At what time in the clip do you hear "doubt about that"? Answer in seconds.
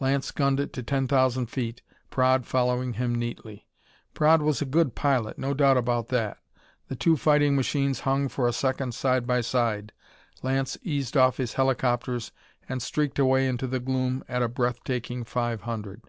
5.52-6.38